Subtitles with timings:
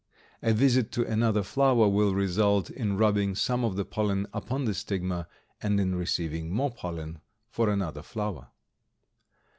[0.41, 4.73] A visit to another flower will result in rubbing some of the pollen upon the
[4.73, 5.27] stigma,
[5.61, 7.19] and in receiving more pollen
[7.51, 8.47] for another flower.